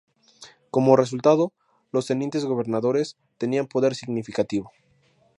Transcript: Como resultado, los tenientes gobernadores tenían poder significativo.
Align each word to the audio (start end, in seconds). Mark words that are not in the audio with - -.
Como 0.71 0.95
resultado, 0.95 1.53
los 1.91 2.07
tenientes 2.07 2.43
gobernadores 2.45 3.17
tenían 3.37 3.67
poder 3.67 3.93
significativo. 3.93 4.71